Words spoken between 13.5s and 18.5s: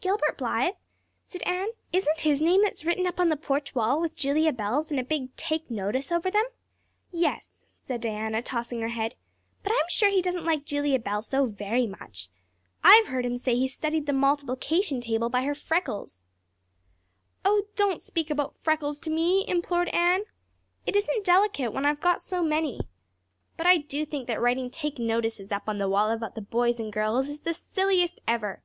he studied the multiplication table by her freckles." "Oh, don't speak